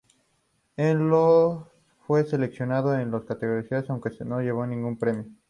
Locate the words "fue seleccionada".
2.07-3.03